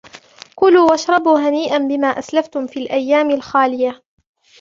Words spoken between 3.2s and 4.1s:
الْخَالِيَةِ